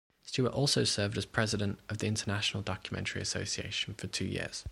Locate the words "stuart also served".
0.23-1.15